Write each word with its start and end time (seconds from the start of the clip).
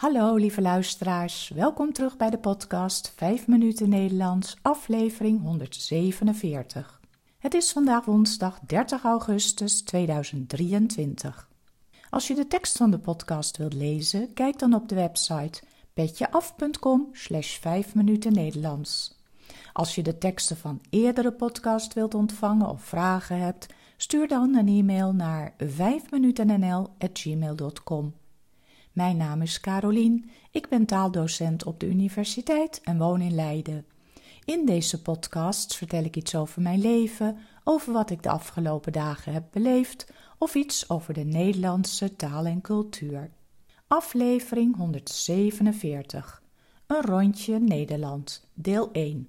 Hallo 0.00 0.34
lieve 0.34 0.60
luisteraars, 0.60 1.50
welkom 1.54 1.92
terug 1.92 2.16
bij 2.16 2.30
de 2.30 2.38
podcast 2.38 3.12
5 3.16 3.46
minuten 3.46 3.88
Nederlands, 3.88 4.56
aflevering 4.62 5.42
147. 5.42 7.00
Het 7.38 7.54
is 7.54 7.72
vandaag 7.72 8.04
woensdag 8.04 8.60
30 8.66 9.04
augustus 9.04 9.82
2023. 9.82 11.48
Als 12.10 12.26
je 12.26 12.34
de 12.34 12.46
tekst 12.46 12.76
van 12.76 12.90
de 12.90 12.98
podcast 12.98 13.56
wilt 13.56 13.74
lezen, 13.74 14.32
kijk 14.32 14.58
dan 14.58 14.74
op 14.74 14.88
de 14.88 14.94
website 14.94 15.62
petjeaf.com 15.94 17.08
slash 17.12 17.58
5 17.58 17.94
minuten 17.94 18.32
Nederlands. 18.32 19.18
Als 19.72 19.94
je 19.94 20.02
de 20.02 20.18
teksten 20.18 20.56
van 20.56 20.80
eerdere 20.90 21.32
podcast 21.32 21.94
wilt 21.94 22.14
ontvangen 22.14 22.68
of 22.68 22.82
vragen 22.82 23.38
hebt, 23.38 23.66
stuur 23.96 24.28
dan 24.28 24.54
een 24.54 24.68
e-mail 24.68 25.12
naar 25.12 25.54
5minutennl.gmail.com. 25.64 28.19
Mijn 28.92 29.16
naam 29.16 29.42
is 29.42 29.60
Carolien, 29.60 30.30
ik 30.50 30.68
ben 30.68 30.86
taaldocent 30.86 31.64
op 31.64 31.80
de 31.80 31.86
universiteit 31.86 32.80
en 32.80 32.98
woon 32.98 33.20
in 33.20 33.34
Leiden. 33.34 33.86
In 34.44 34.66
deze 34.66 35.02
podcast 35.02 35.76
vertel 35.76 36.04
ik 36.04 36.16
iets 36.16 36.34
over 36.34 36.62
mijn 36.62 36.80
leven, 36.80 37.38
over 37.64 37.92
wat 37.92 38.10
ik 38.10 38.22
de 38.22 38.30
afgelopen 38.30 38.92
dagen 38.92 39.32
heb 39.32 39.44
beleefd 39.50 40.12
of 40.38 40.54
iets 40.54 40.90
over 40.90 41.14
de 41.14 41.24
Nederlandse 41.24 42.16
taal 42.16 42.46
en 42.46 42.60
cultuur. 42.60 43.30
Aflevering 43.86 44.76
147. 44.76 46.42
Een 46.86 47.02
rondje 47.02 47.58
Nederland, 47.58 48.48
deel 48.54 48.92
1. 48.92 49.28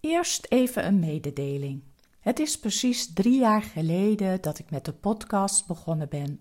Eerst 0.00 0.46
even 0.48 0.86
een 0.86 0.98
mededeling. 0.98 1.82
Het 2.20 2.38
is 2.38 2.58
precies 2.58 3.12
drie 3.12 3.38
jaar 3.38 3.62
geleden 3.62 4.40
dat 4.40 4.58
ik 4.58 4.70
met 4.70 4.84
de 4.84 4.92
podcast 4.92 5.66
begonnen 5.66 6.08
ben. 6.08 6.40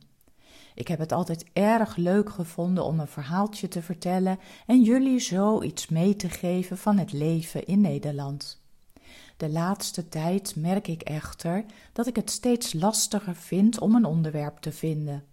Ik 0.76 0.87
heb 0.87 0.99
het 0.99 1.12
altijd 1.12 1.45
erg 1.54 1.95
leuk 1.95 2.29
gevonden 2.29 2.84
om 2.84 2.99
een 2.99 3.07
verhaaltje 3.07 3.68
te 3.68 3.81
vertellen 3.81 4.40
en 4.65 4.82
jullie 4.82 5.20
zo 5.20 5.62
iets 5.62 5.87
mee 5.87 6.15
te 6.15 6.29
geven 6.29 6.77
van 6.77 6.98
het 6.98 7.12
leven 7.12 7.65
in 7.65 7.82
Nederland. 7.82 8.63
De 9.37 9.49
laatste 9.49 10.09
tijd 10.09 10.55
merk 10.55 10.87
ik 10.87 11.01
echter 11.01 11.65
dat 11.93 12.07
ik 12.07 12.15
het 12.15 12.29
steeds 12.29 12.73
lastiger 12.73 13.35
vind 13.35 13.79
om 13.79 13.95
een 13.95 14.05
onderwerp 14.05 14.57
te 14.57 14.71
vinden. 14.71 15.23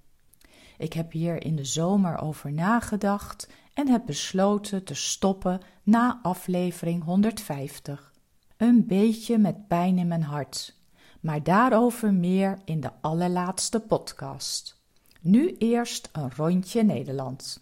Ik 0.79 0.93
heb 0.93 1.13
hier 1.13 1.45
in 1.45 1.57
de 1.57 1.65
zomer 1.65 2.19
over 2.19 2.53
nagedacht 2.53 3.49
en 3.75 3.89
heb 3.89 4.03
besloten 4.07 4.85
te 4.85 4.95
stoppen 4.95 5.61
na 5.83 6.21
aflevering 6.23 7.05
150. 7.05 8.13
Een 8.57 8.87
beetje 8.87 9.39
met 9.39 9.69
pijn 9.69 9.99
in 9.99 10.09
mijn 10.09 10.23
hart, 10.23 10.77
maar 11.21 11.43
daarover 11.43 12.15
meer 12.15 12.59
in 12.65 12.81
de 12.81 12.91
allerlaatste 13.01 13.81
podcast. 13.81 14.82
Nu 15.25 15.57
eerst 15.59 16.09
een 16.13 16.31
rondje 16.37 16.83
Nederland. 16.83 17.61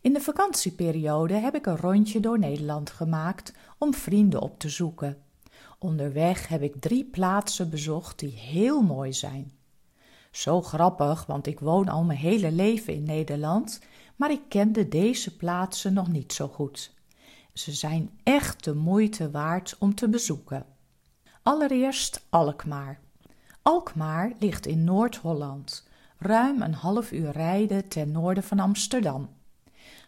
In 0.00 0.12
de 0.12 0.20
vakantieperiode 0.20 1.34
heb 1.34 1.54
ik 1.54 1.66
een 1.66 1.76
rondje 1.76 2.20
door 2.20 2.38
Nederland 2.38 2.90
gemaakt 2.90 3.52
om 3.78 3.94
vrienden 3.94 4.40
op 4.40 4.58
te 4.58 4.68
zoeken. 4.68 5.22
Onderweg 5.78 6.48
heb 6.48 6.62
ik 6.62 6.80
drie 6.80 7.04
plaatsen 7.04 7.70
bezocht 7.70 8.18
die 8.18 8.30
heel 8.30 8.80
mooi 8.82 9.12
zijn. 9.12 9.52
Zo 10.30 10.62
grappig, 10.62 11.26
want 11.26 11.46
ik 11.46 11.60
woon 11.60 11.88
al 11.88 12.04
mijn 12.04 12.18
hele 12.18 12.52
leven 12.52 12.94
in 12.94 13.04
Nederland, 13.04 13.80
maar 14.16 14.30
ik 14.30 14.42
kende 14.48 14.88
deze 14.88 15.36
plaatsen 15.36 15.92
nog 15.92 16.08
niet 16.08 16.32
zo 16.32 16.48
goed. 16.48 16.94
Ze 17.52 17.72
zijn 17.72 18.10
echt 18.22 18.64
de 18.64 18.74
moeite 18.74 19.30
waard 19.30 19.76
om 19.78 19.94
te 19.94 20.08
bezoeken. 20.08 20.66
Allereerst 21.42 22.26
Alkmaar. 22.28 23.00
Alkmaar 23.62 24.32
ligt 24.38 24.66
in 24.66 24.84
Noord-Holland, 24.84 25.87
ruim 26.18 26.62
een 26.62 26.74
half 26.74 27.12
uur 27.12 27.30
rijden 27.30 27.88
ten 27.88 28.10
noorden 28.10 28.42
van 28.42 28.58
Amsterdam. 28.58 29.28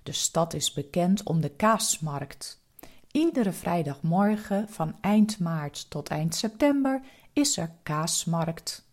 De 0.02 0.12
stad 0.12 0.54
is 0.54 0.72
bekend 0.72 1.22
om 1.22 1.40
de 1.40 1.48
kaasmarkt. 1.48 2.62
Iedere 3.10 3.52
vrijdagmorgen 3.52 4.68
van 4.68 4.96
eind 5.00 5.38
maart 5.38 5.90
tot 5.90 6.08
eind 6.08 6.34
september 6.34 7.00
is 7.32 7.56
er 7.56 7.72
kaasmarkt. 7.82 8.88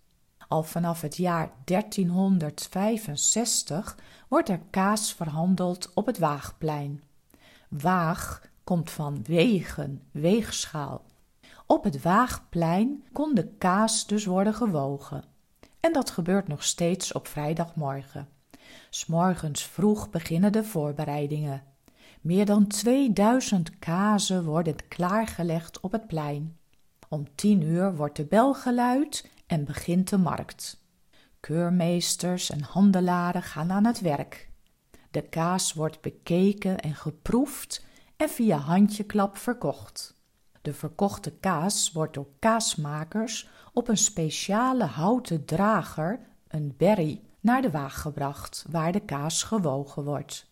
Al 0.48 0.64
vanaf 0.64 1.02
het 1.02 1.18
jaar 1.18 1.52
1365 1.64 3.98
wordt 4.28 4.50
er 4.50 4.62
kaas 4.70 5.14
verhandeld 5.14 5.92
op 5.94 6.06
het 6.06 6.18
Waagplein. 6.18 7.04
Waag 7.70 8.42
komt 8.64 8.92
van 8.92 9.24
wegen, 9.24 10.02
weegschaal. 10.12 11.06
Op 11.66 11.84
het 11.84 12.02
Waagplein 12.02 13.04
kon 13.12 13.36
de 13.36 13.48
kaas 13.48 14.08
dus 14.08 14.26
worden 14.26 14.54
gewogen. 14.54 15.24
En 15.88 15.94
dat 15.94 16.12
gebeurt 16.12 16.48
nog 16.48 16.64
steeds 16.64 17.12
op 17.12 17.28
vrijdagmorgen. 17.28 18.28
S'morgens 18.90 19.64
vroeg 19.64 20.10
beginnen 20.10 20.52
de 20.52 20.64
voorbereidingen. 20.64 21.64
Meer 22.22 22.46
dan 22.46 22.68
2000 22.68 23.80
kazen 23.80 24.44
worden 24.44 24.88
klaargelegd 24.88 25.80
op 25.80 25.92
het 25.92 26.08
plein. 26.08 26.58
Om 27.10 27.36
tien 27.36 27.62
uur 27.62 27.96
wordt 27.96 28.16
de 28.16 28.26
bel 28.26 28.54
geluid 28.54 29.30
en 29.46 29.66
begint 29.66 30.10
de 30.10 30.18
markt. 30.18 30.82
Keurmeesters 31.40 32.50
en 32.50 32.62
handelaren 32.62 33.44
gaan 33.44 33.72
aan 33.72 33.86
het 33.86 34.02
werk. 34.02 34.50
De 35.12 35.22
kaas 35.22 35.74
wordt 35.74 36.02
bekeken 36.02 36.80
en 36.80 36.96
geproefd 36.96 37.86
en 38.18 38.30
via 38.30 38.58
handjeklap 38.58 39.38
verkocht. 39.38 40.17
De 40.68 40.74
verkochte 40.74 41.32
kaas 41.32 41.92
wordt 41.92 42.14
door 42.14 42.28
kaasmakers 42.40 43.50
op 43.74 43.88
een 43.88 43.98
speciale 43.98 44.84
houten 44.84 45.46
drager, 45.46 46.20
een 46.48 46.74
berry, 46.78 47.22
naar 47.40 47.62
de 47.62 47.72
waag 47.72 48.02
gebracht, 48.02 48.66
waar 48.70 48.92
de 48.92 49.00
kaas 49.00 49.44
gewogen 49.44 50.04
wordt. 50.04 50.52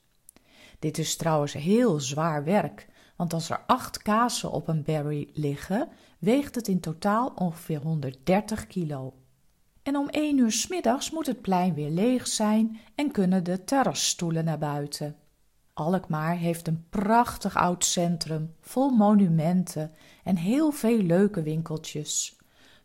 Dit 0.79 0.97
is 0.97 1.15
trouwens 1.15 1.53
heel 1.53 1.99
zwaar 1.99 2.43
werk, 2.43 2.87
want 3.15 3.33
als 3.33 3.49
er 3.49 3.63
acht 3.67 4.01
kazen 4.01 4.51
op 4.51 4.67
een 4.67 4.83
berry 4.83 5.29
liggen, 5.33 5.89
weegt 6.19 6.55
het 6.55 6.67
in 6.67 6.79
totaal 6.79 7.31
ongeveer 7.35 7.81
130 7.81 8.67
kilo. 8.67 9.13
En 9.83 9.95
om 9.95 10.09
één 10.09 10.37
uur 10.37 10.51
s 10.51 10.67
middags 10.67 11.11
moet 11.11 11.27
het 11.27 11.41
plein 11.41 11.73
weer 11.73 11.89
leeg 11.89 12.27
zijn 12.27 12.79
en 12.95 13.11
kunnen 13.11 13.43
de 13.43 13.63
terrasstoelen 13.63 14.45
naar 14.45 14.59
buiten. 14.59 15.15
Alkmaar 15.77 16.35
heeft 16.37 16.67
een 16.67 16.85
prachtig 16.89 17.55
oud 17.55 17.85
centrum, 17.85 18.55
vol 18.61 18.89
monumenten 18.89 19.91
en 20.23 20.35
heel 20.35 20.71
veel 20.71 20.97
leuke 20.97 21.41
winkeltjes. 21.41 22.35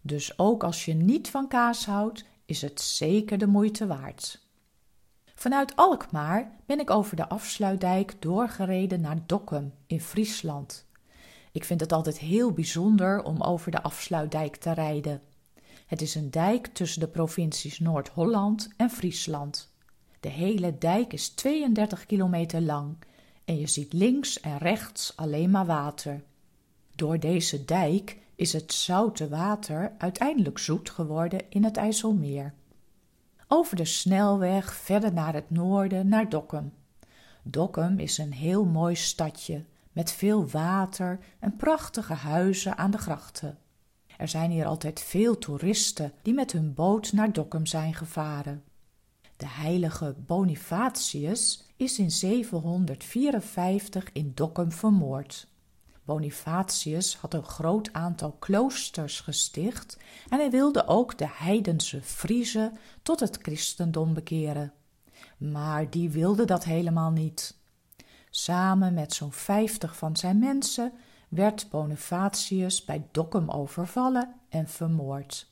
Dus 0.00 0.38
ook 0.38 0.64
als 0.64 0.84
je 0.84 0.94
niet 0.94 1.30
van 1.30 1.48
kaas 1.48 1.86
houdt, 1.86 2.24
is 2.44 2.62
het 2.62 2.80
zeker 2.80 3.38
de 3.38 3.46
moeite 3.46 3.86
waard. 3.86 4.46
Vanuit 5.34 5.76
Alkmaar 5.76 6.50
ben 6.66 6.80
ik 6.80 6.90
over 6.90 7.16
de 7.16 7.28
afsluitdijk 7.28 8.22
doorgereden 8.22 9.00
naar 9.00 9.26
Dokkum 9.26 9.72
in 9.86 10.00
Friesland. 10.00 10.86
Ik 11.52 11.64
vind 11.64 11.80
het 11.80 11.92
altijd 11.92 12.18
heel 12.18 12.52
bijzonder 12.52 13.22
om 13.22 13.42
over 13.42 13.70
de 13.70 13.82
afsluitdijk 13.82 14.56
te 14.56 14.72
rijden. 14.72 15.22
Het 15.86 16.02
is 16.02 16.14
een 16.14 16.30
dijk 16.30 16.66
tussen 16.66 17.00
de 17.00 17.08
provincies 17.08 17.78
Noord-Holland 17.78 18.68
en 18.76 18.90
Friesland. 18.90 19.69
De 20.20 20.28
hele 20.28 20.78
dijk 20.78 21.12
is 21.12 21.28
32 21.28 22.06
kilometer 22.06 22.60
lang 22.60 22.96
en 23.44 23.58
je 23.58 23.66
ziet 23.66 23.92
links 23.92 24.40
en 24.40 24.58
rechts 24.58 25.16
alleen 25.16 25.50
maar 25.50 25.66
water. 25.66 26.22
Door 26.94 27.18
deze 27.18 27.64
dijk 27.64 28.18
is 28.34 28.52
het 28.52 28.72
zoute 28.72 29.28
water 29.28 29.92
uiteindelijk 29.98 30.58
zoet 30.58 30.90
geworden 30.90 31.40
in 31.48 31.64
het 31.64 31.76
IJsselmeer. 31.76 32.54
Over 33.48 33.76
de 33.76 33.84
snelweg 33.84 34.74
verder 34.74 35.12
naar 35.12 35.34
het 35.34 35.50
noorden 35.50 36.08
naar 36.08 36.28
Dokkum. 36.28 36.72
Dokkum 37.42 37.98
is 37.98 38.18
een 38.18 38.32
heel 38.32 38.64
mooi 38.64 38.94
stadje 38.94 39.64
met 39.92 40.12
veel 40.12 40.48
water 40.48 41.18
en 41.38 41.56
prachtige 41.56 42.14
huizen 42.14 42.76
aan 42.76 42.90
de 42.90 42.98
grachten. 42.98 43.58
Er 44.16 44.28
zijn 44.28 44.50
hier 44.50 44.66
altijd 44.66 45.00
veel 45.00 45.38
toeristen 45.38 46.12
die 46.22 46.34
met 46.34 46.52
hun 46.52 46.74
boot 46.74 47.12
naar 47.12 47.32
Dokkum 47.32 47.66
zijn 47.66 47.94
gevaren. 47.94 48.62
De 49.40 49.48
heilige 49.48 50.14
Bonifatius 50.26 51.64
is 51.76 51.98
in 51.98 52.10
754 52.10 54.12
in 54.12 54.32
Dokkum 54.34 54.72
vermoord. 54.72 55.48
Bonifatius 56.04 57.16
had 57.16 57.34
een 57.34 57.44
groot 57.44 57.92
aantal 57.92 58.32
kloosters 58.32 59.20
gesticht 59.20 59.98
en 60.28 60.38
hij 60.38 60.50
wilde 60.50 60.86
ook 60.86 61.18
de 61.18 61.28
heidense 61.28 62.02
Friezen 62.02 62.78
tot 63.02 63.20
het 63.20 63.38
christendom 63.42 64.14
bekeren. 64.14 64.72
Maar 65.36 65.90
die 65.90 66.10
wilden 66.10 66.46
dat 66.46 66.64
helemaal 66.64 67.10
niet. 67.10 67.58
Samen 68.30 68.94
met 68.94 69.12
zo'n 69.12 69.32
vijftig 69.32 69.96
van 69.96 70.16
zijn 70.16 70.38
mensen 70.38 70.92
werd 71.28 71.66
Bonifatius 71.70 72.84
bij 72.84 73.06
Dokkum 73.10 73.50
overvallen 73.50 74.34
en 74.48 74.68
vermoord. 74.68 75.50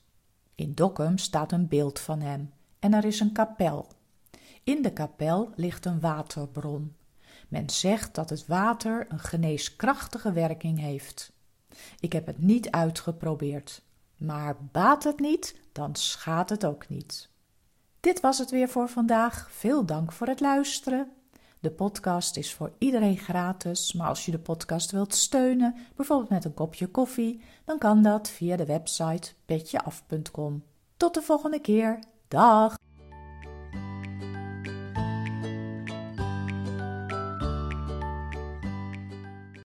In 0.55 0.75
Dokkum 0.75 1.19
staat 1.19 1.52
een 1.52 1.69
beeld 1.69 1.99
van 1.99 2.20
hem 2.20 2.52
en 2.78 2.94
er 2.94 3.04
is 3.04 3.20
een 3.20 3.32
kapel. 3.32 3.86
In 4.64 4.82
de 4.82 4.92
kapel 4.92 5.50
ligt 5.54 5.84
een 5.84 6.00
waterbron. 6.00 6.96
Men 7.48 7.70
zegt 7.70 8.14
dat 8.14 8.30
het 8.30 8.46
water 8.46 9.06
een 9.08 9.19
geneeskrachtige 9.19 10.32
werking 10.32 10.78
heeft. 10.78 11.32
Ik 12.00 12.12
heb 12.12 12.26
het 12.26 12.38
niet 12.38 12.70
uitgeprobeerd, 12.70 13.82
maar 14.16 14.56
baat 14.72 15.04
het 15.04 15.20
niet, 15.20 15.56
dan 15.72 15.94
schaadt 15.94 16.50
het 16.50 16.64
ook 16.64 16.88
niet. 16.88 17.28
Dit 18.00 18.20
was 18.20 18.38
het 18.38 18.50
weer 18.50 18.69
voor 18.69 18.88
vandaag. 18.88 19.48
Veel 19.50 19.84
dank 19.84 20.12
voor 20.12 20.26
het 20.26 20.40
luisteren. 20.40 21.12
De 21.60 21.70
podcast 21.70 22.36
is 22.36 22.54
voor 22.54 22.72
iedereen 22.78 23.16
gratis, 23.16 23.92
maar 23.92 24.08
als 24.08 24.25
je 24.25 24.30
de 24.30 24.38
podcast 24.38 24.90
wilt 24.90 25.14
steunen, 25.14 25.75
bijvoorbeeld 25.96 26.30
met 26.30 26.44
een 26.44 26.54
kopje 26.54 26.86
koffie, 26.86 27.40
dan 27.64 27.78
kan 27.78 28.02
dat 28.02 28.28
via 28.28 28.56
de 28.56 28.66
website 28.66 29.32
petjeaf.com. 29.46 30.62
Tot 30.96 31.14
de 31.14 31.22
volgende 31.22 31.60
keer. 31.60 31.98
Dag! 32.30 32.76